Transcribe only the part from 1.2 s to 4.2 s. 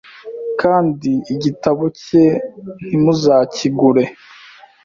igitabo cye ntimuzakigure